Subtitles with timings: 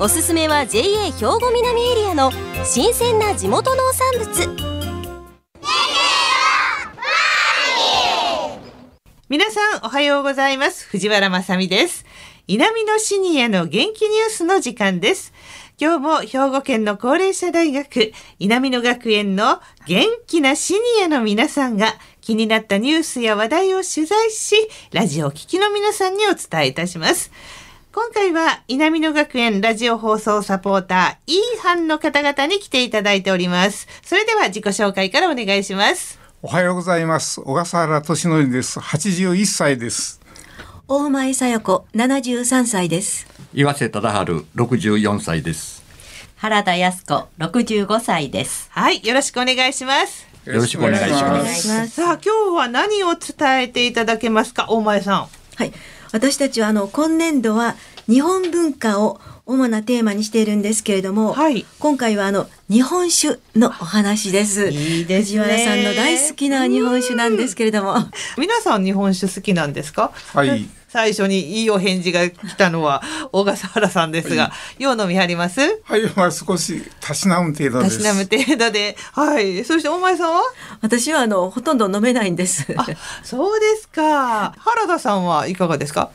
[0.00, 2.32] おすすめは JA 兵庫南エリアの
[2.64, 4.74] 新鮮な地元農産物。
[9.28, 10.88] 皆さんおはようございます。
[10.88, 12.04] 藤原まさです。
[12.48, 15.32] 南のシニアの元気ニュースの時間です。
[15.80, 24.56] 今日も兵庫県の高齢者大学南野学園の元気なシニアの皆さんが気になったニュースや話題を取材し、
[24.92, 27.30] ラジオを聴きの皆さんにお伝えいたします。
[27.94, 33.86] 今回は南野学園ラジオ放送サポーター、イーハンの方々に来ていただいております。
[34.02, 36.18] それでは自己紹介からお願いします。
[36.42, 37.40] おはようございます。
[37.40, 38.80] 小笠原俊則です。
[38.80, 40.20] 81歳です。
[40.88, 43.28] 大前さよ子73歳です。
[43.52, 45.84] 岩瀬忠治64歳です。
[46.34, 48.70] 原田康子65歳です。
[48.72, 50.26] はい、よろしくお願いします。
[50.46, 51.88] よろしくお願いします。
[51.90, 55.28] さあ、今日は何を伝えていただけますか、大前さん。
[55.56, 55.72] はい、
[56.14, 57.74] 私たちはあの今年度は
[58.06, 64.68] 日本文化を主なテーマにしているんですけれども、はい、今回はあの日本酒のお話です。
[64.68, 65.40] いいですね。
[65.42, 67.96] 藤原さんの大好きな日本酒なんですけれども、
[68.38, 70.12] 皆さん日本酒好きなんですか？
[70.32, 70.68] はい。
[70.94, 75.60] 最初にいいお返事が来たのは小笠原さんですが、はい、よう飲みはります？
[75.82, 79.64] はい、まあ少したしなむ程度たしなむ程度で、はい。
[79.64, 80.42] そしてお前さんは？
[80.82, 82.72] 私はあのほとんど飲めないんです。
[82.76, 82.86] あ、
[83.24, 84.52] そうですか。
[84.56, 86.12] 原田さんはいかがですか？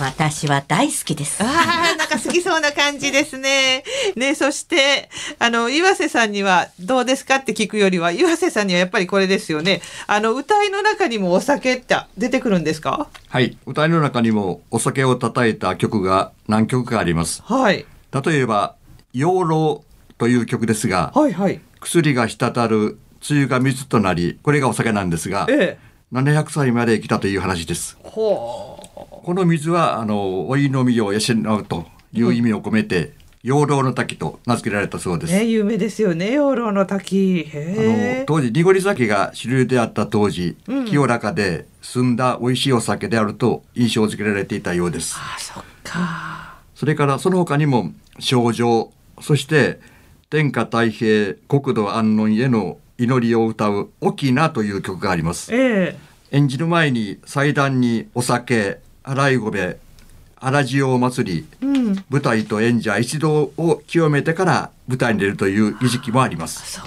[0.00, 1.42] 私は大好きです。
[1.42, 1.46] あ
[1.94, 3.84] あ、なんか好きそうな感じですね。
[4.16, 9.80] ね、そして、あの、岩瀬さんにはどうですかって聞くよりは、岩瀬さんにはやっぱりこれですよね。
[10.06, 13.08] あの、歌いの中にもお酒って出てくるんですか？
[13.28, 13.56] はい。
[13.66, 17.42] 歌いの中にもお酒を叩いた曲が何曲かあります。
[17.44, 17.86] はい。
[18.24, 18.74] 例えば、
[19.12, 19.84] 養老
[20.18, 21.60] という曲ですが、はいはい。
[21.80, 22.98] 薬が滴る、
[23.30, 25.78] 梅雨が水となり、これがお酒なんですが、ええ、
[26.12, 27.96] 700歳まで生きたという話です。
[28.02, 28.71] ほう。
[29.10, 35.32] この水はあのお湯のみを養うという意味を込めて、養老の滝と名付けられたそうです。
[35.32, 37.50] ね、有名ですよね、養老の滝。
[37.52, 45.16] あの当時濁り酒が主流であった当時、うん、清らかで澄んだ美味しいお酒であると印象付けられていたようです。
[45.18, 46.54] あ、そっか。
[46.76, 49.80] それからその他にも症状、そして
[50.30, 55.52] 天下太平国土安穏への祈りを歌う「沖縄」という曲があります。
[55.52, 55.96] え
[56.30, 59.78] え、演じる前に祭壇にお酒洗い米
[60.36, 66.80] 荒塩祭り、うん、舞台と演者一同を清めてから舞台に出るという儀式もあります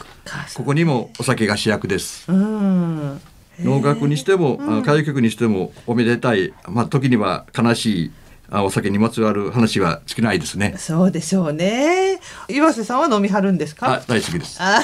[0.55, 3.21] ここにもお酒が主役です、うん、
[3.59, 8.11] 能楽にしても、歌謡曲にしてもおめでたい、まあ、時には悲しい
[8.51, 10.75] お酒にまつわる話は尽きないですね。
[10.77, 12.19] そうでしょうね。
[12.47, 14.03] 岩瀬さんは飲みはるんですか？
[14.07, 14.57] 大好きです。
[14.61, 14.81] あ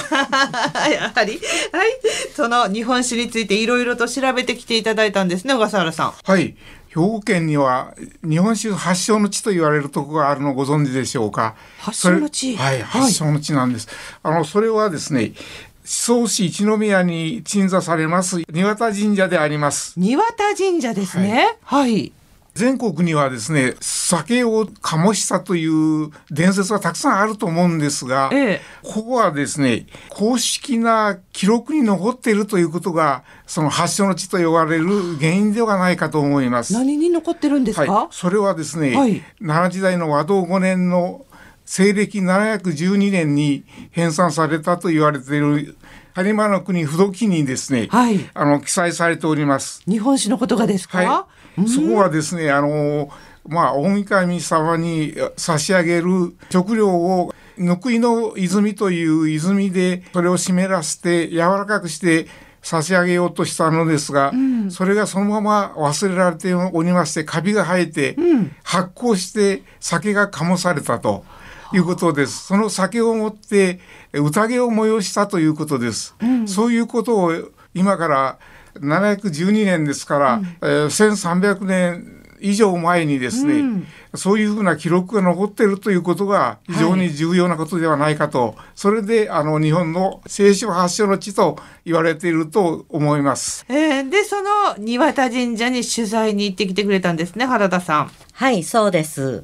[0.90, 1.34] やはり、
[1.72, 1.91] はい、
[2.36, 6.14] その日本酒についていろいろと調べてきていただいたんですね、小笠原さん。
[6.24, 6.56] はい。
[6.94, 11.56] 兵庫県には日本酒発祥の地と言われるところがあるのをご存知でしょうか？
[11.79, 12.57] 発祥の地？
[12.57, 13.88] はい、発祥の地なんです。
[14.22, 15.31] あのそれはですね。
[15.84, 20.00] 思想市一宮に鎮座されます庭田神社であります。
[20.00, 21.57] 庭田神社ですね。
[21.63, 22.12] はい、はい
[22.53, 36.73] 全国にはですね酒を醸したという伝説がたくさんあると思うんですが、ええ、ここはですね公式な記録に残っているということがその発祥の地と呼ばれる原因ではないかと思います。
[36.73, 41.25] 何に残ってるんですか、はい、それはですね、はい、奈良時代の和道5年の
[41.66, 45.78] 西暦712年に編纂されたと言われている
[46.13, 49.81] 播磨の国不動記にですね、はい、あの記載されております。
[49.88, 53.09] 日本史のことがですか、はい、そこはですね、あの
[53.47, 62.28] まあ大神様に差し上げる食料をぬいの泉という泉でそれを湿らせて柔らかくして
[62.61, 68.16] 差し上げようとしたのですが、うん、それがそのまま忘れられておりましてカビが生えて、
[68.64, 71.26] 発酵して酒が醸されたと。
[71.73, 72.47] いうことです。
[72.47, 73.79] その酒を持って
[74.11, 76.16] 宴を催したということです。
[76.22, 77.34] うん、そういうことを
[77.73, 78.40] 今から
[78.79, 93.66] 712年ですから、うん、えー、1300年以上前にですね、うん、そういうふうな記録が残っているということが非常に重要なことではないかと、はい、それであの日本の聖書発祥の地と言われていると思います。
[93.70, 98.12] えー、でその庭田神社に取材に行ってきてくれたんですね原田さん。
[98.34, 99.44] はいそうです。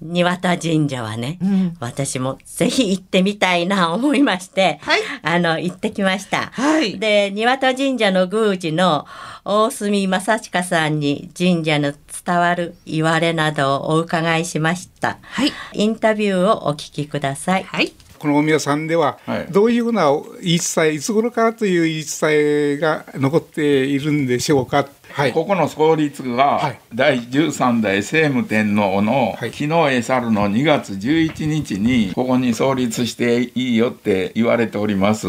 [0.00, 6.50] 庭田神社はね、うん、私もぜひ行ってみたいな思いまして、はい、あの、行ってきました。
[6.52, 9.06] はい、で、庭田神社の宮司の
[9.44, 11.92] 大隅正親さんに神社の
[12.24, 15.18] 伝わる言われなどをお伺いしました。
[15.22, 17.64] はい、インタビューをお聞きください。
[17.64, 17.92] はい。
[18.18, 19.18] このお宮さんでは、
[19.50, 20.10] どういうふうな
[20.42, 22.30] 言い伝えいつ頃からという言い伝
[22.74, 24.86] えが残っているんでしょうか
[25.16, 35.26] はい、ここの創立が、第13代聖武天皇の日の江猿の2月11日にここに創立していいよって言われております。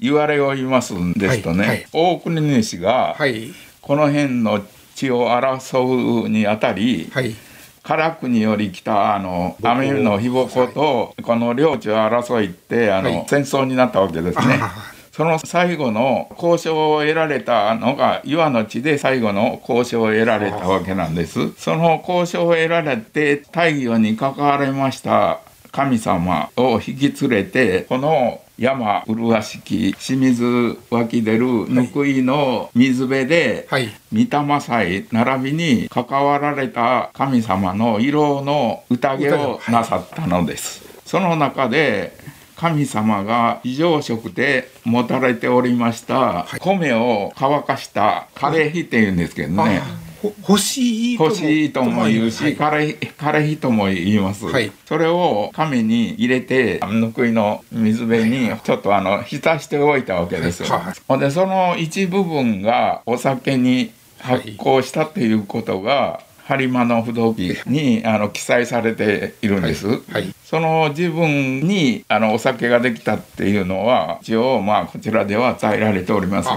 [0.00, 1.68] 言われを言いますんですとね、はい。
[1.68, 3.18] はい、大国主が
[3.82, 4.62] この辺の
[4.94, 7.34] 地を争うにあたり、はい、
[7.82, 14.58] 唐国より来たあの雨のひぼことこの領地を争いってあの、戦争になったわけですね。
[15.18, 21.54] その最後の交渉を得られたのが岩の地で最後の交渉を得られたわけなんです。
[21.54, 25.40] その交渉を得られて大義に関われました
[25.72, 40.86] 神様を引き連れてこの山麗しき清水湧き出るぬいの水辺で、はい、御霊祭並びに関わられた神様の色の宴をなさったのです。
[41.04, 49.80] その中で神様が非常食で持たれておりました、米を乾かした枯れ火っていうんですけどね。
[50.42, 69.86] 干し干しとも言うし、枯れ枯れ火とも言います、はい、それを亀に入れてぬくいの水辺にちょっとあの浸しておいたわけです、はい、ほんでその一部分がお酒に発酵したっていうことが、播磨の不動記にあの記載されているんです。
[69.86, 76.48] はいはい、その自分にあのお酒ができたっていうのは一応まあこちらでは伝えられております。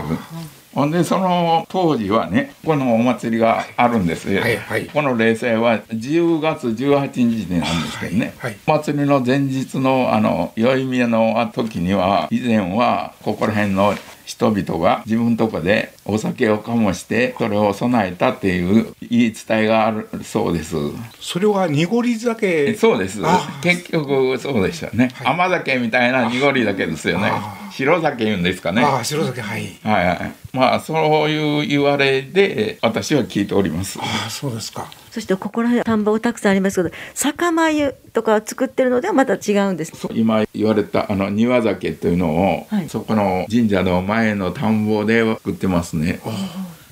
[0.74, 13.94] ほんでその当時はねこのお祭りがあるんです、はいはい、この霊祭は10月18日なんですけどね、はいはい、お祭りの前日のあの宵宮の時には以前はここら辺の
[14.26, 20.76] 人々が自分とこでお酒を醸してそれを備えたっていう言い伝えがあるそうです。
[21.20, 22.74] それは濁り酒？
[22.76, 23.20] そうです。
[23.62, 27.32] 結局そうでしたね、はい、甘酒みたいな濁り酒ですよね。
[27.72, 28.84] 白酒言うんですかね。
[28.84, 29.80] あ白酒はい。
[29.84, 30.94] はいはいまあそ
[31.26, 34.00] ういう言われで私は聞いております。
[34.02, 46.22] あそうですかそしてここら辺田んぼたくさんありますけど酒米とか作ってるのではまた違うんです今言われたあの庭酒というのを、はい、そこの神社の前の田んぼで作ってますね。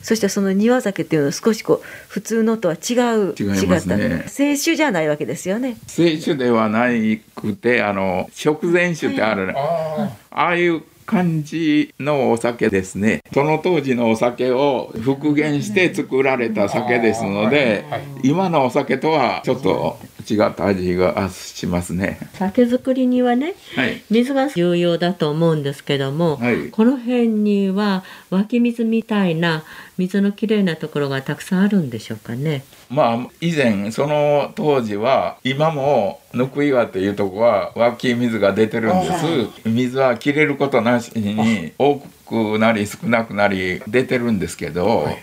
[0.01, 4.25] そしてその庭酒っていうのは少しこう普通のとは違う違いますね。
[4.27, 5.77] 清酒じゃないわけですよね。
[5.87, 6.87] 清酒ではな
[7.35, 13.21] くてあの食前酒ってある、はい、ああいう感じのお酒ですね。
[13.33, 17.83] その当時のお酒を復元して作られた酒ですので
[18.23, 19.99] 今のお酒とはちょっと
[20.29, 22.19] 違った味がしますね。
[22.35, 29.65] 酒造りにはね、はい、水が重要だと思うんですけども、はい、この辺には湧き水みたいな
[29.97, 39.69] 水のきれいなところがたくさんあるんでしょうかねまあ以前その当時は今もぬく岩というとこは湧き水が出てるんです。
[39.69, 45.17] 水は切れることなしに多くなり少なくなり出てるんですけど、はい、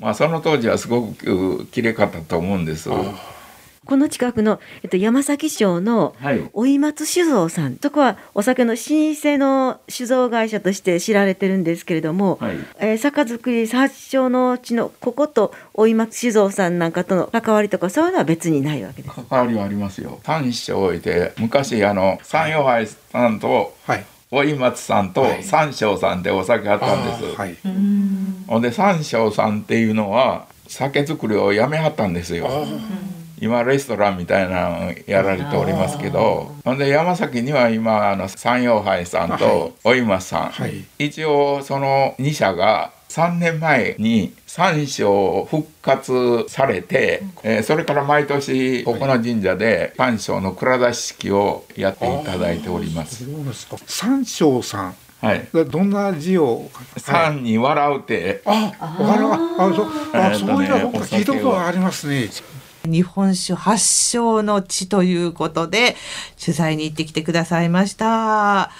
[0.00, 2.90] まあその当時はすごくきれかったと思うんです。
[3.88, 6.14] この近くの、えっと、山崎町の
[6.52, 6.78] おい。
[6.78, 19.14] 松酒造さん、はい、そこはお酒の老舗の酒造会社として知られてるんですけれども、はい、えー、酒造り発祥のうちのこことおい松酒造さんなんかとの関わりとかそういうのは別にないわけです。
[19.14, 20.20] 関わりはありますよ。
[20.22, 24.04] 三章いて昔あの三陽杯さんと、はい。
[24.30, 27.34] おい松さんと三章さんってお酒あったんです。
[27.34, 27.56] はい、
[28.46, 32.46] ほんで三章さんっていうのは酒造りをやめはったんですよ。
[33.40, 53.26] 今レストランみたいなのやられておりますけどほんで山崎には今あの山陽杯さんとおいまさん、はい、一応その2社が3年前に三章復活されて、えー、それから毎年ここの神社で三章の蔵出し式をやっていただいております。
[53.86, 54.94] 三章さん。
[55.20, 58.40] はい、どんな字を三に笑うて。
[58.44, 59.32] あ、笑う。
[59.32, 62.28] あ、そう、あ、そういうの僕聞いたことがありますね。
[62.88, 65.96] 日本酒発祥の地ということで
[66.42, 68.70] 取材に行ってきてくださいました。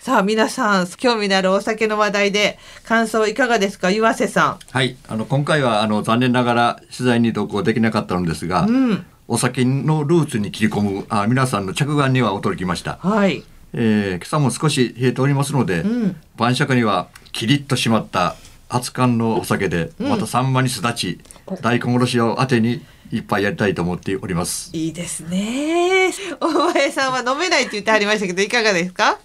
[0.00, 3.90] さあ皆さん興味のあるお酒の話題で感想いかがですか？
[3.90, 4.58] 岩瀬さん。
[4.70, 12.98] はいあの今回はあの残念ながら取材に同行できなかったのですが、うん、お酒のルーツに切り込むあ皆さんの着眼には驚きました。
[13.02, 13.42] はい。
[13.74, 18.36] えー、今朝も少し冷えておりますので、うん、晩酌にはキリッと締まった
[18.70, 21.20] 熱燗のお酒で、またサンマにすだち、
[21.60, 24.70] 大根おろしをあてにいっぱいやりたいと思っております。
[24.72, 26.10] いいですね。
[26.40, 29.18] 大前さんは飲めないって言ってありましたけどいかがですか？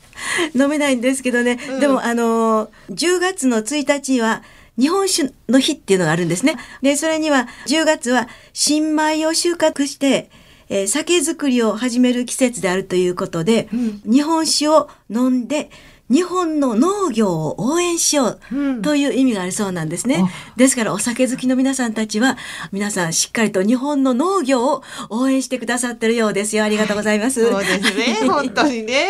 [0.55, 4.43] 飲めないんですけどね、うん、でもあの10月の1日は
[4.77, 6.55] 日本酒の日っていうのがあるんですね。
[6.81, 10.29] で、それには10月は新米を収穫して、
[10.69, 15.69] えー、酒造りを始める季節であるということで、うん、日本酒を飲んで
[16.13, 20.17] 日本の農業を応援しようという意味があるそうなんですね。
[20.17, 22.37] うん、ですからお酒好きの皆さんたちは
[22.71, 26.63] 皆さんしっかりと日本の農業を応援してくださってるようですよ。
[26.63, 27.43] ありがとうございます。
[27.43, 28.19] そうですね。
[28.29, 29.07] 本当にね。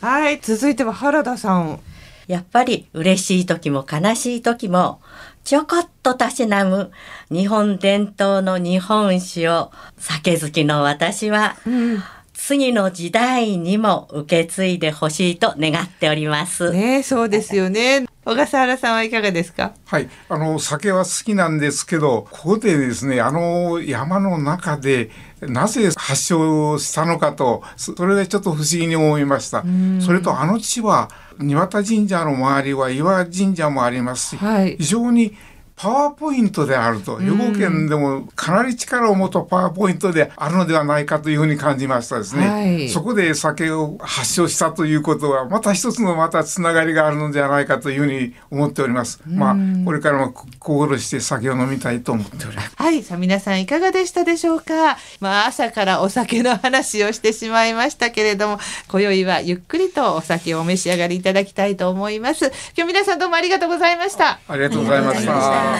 [0.00, 0.40] はい。
[0.40, 1.80] 続いては原田さん。
[2.28, 5.00] やっぱり嬉しい時も悲しい時も
[5.44, 6.92] ちょこっとたしなむ
[7.30, 12.02] 日本伝統の日本酒を酒好きの私は、うん
[12.44, 16.72] 次の時代にも受け継いでほしいと願っております。
[16.72, 18.04] ね、そうですよね。
[18.24, 19.74] 小笠原さんはいかがですか？
[19.84, 29.64] はい、あの酒は好きなんですけど、ここでですね、あの山の中でなぜ発症したのかと、それがちょっと不思議に思いました。
[30.00, 35.36] それとあの地は庭田神社の周りは岩神社もありますし、はい、非常に
[35.82, 42.48] パワーポイントであると、予後権でもかなり力を持ったパワーポイントであるのではないかというふうに感じましたですね。
[42.48, 49.20] はい、そこで酒を発症したということは、また一つのまたつながりがあるのではないかというふうに思っております。
[49.26, 52.72] まあ、これからも心して酒を飲みたいと思っております。
[52.76, 54.96] はい、さあ皆さんいかがでしたでしょうか？
[55.18, 62.52] まあ、朝からお酒の話をしてしまいましたけれども、今宵はゆっくりとお酒をお召し上がりいただきたいと思います。
[62.76, 64.38] 今日皆さんどうもありがとうございました。
[64.46, 65.71] ありがとうございました。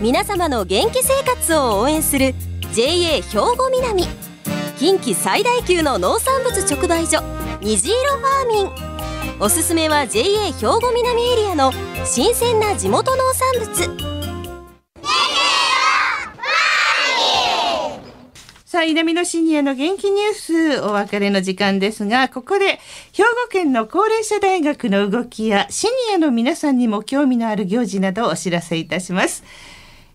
[0.00, 2.34] 皆様の元気生活を応援する
[2.72, 4.06] JA 兵庫南。
[4.78, 7.22] 近畿最大級の農産物直売所
[7.60, 9.40] 虹色ファーミン。
[9.40, 11.72] おすすめは JA 兵庫南エリアの
[12.04, 14.13] 新鮮な地元農産物。
[18.74, 22.80] さあ、南のシニアの元気ニュース、お別れの時間ですが、ここで、
[23.12, 29.44] 兵庫県の高齢者大学の動きや、シニアの皆さんにも興味のある行事などをお知らせいたします。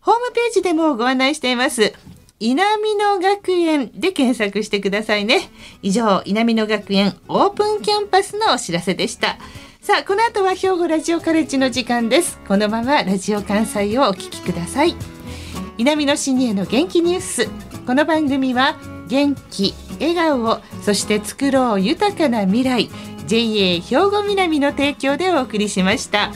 [0.00, 1.92] ホームページでもご案内しています。
[2.38, 5.50] 稲美野学園で検索してくださいね。
[5.82, 9.36] 以上、稲美野学園オープンキャンパスのお知らせでした。
[9.82, 12.40] さあ、この後は兵庫ラジオカレッジの時間です。
[12.48, 14.96] このままラジオ関西をお聞きください。
[15.76, 17.46] 稲美野シニアの元気ニュース。
[17.86, 18.78] この番組は
[19.08, 22.90] 元気、笑顔を、そして作ろう豊かな未来。
[23.26, 23.80] JA 兵
[24.10, 26.32] 庫南の提供でお送りしました。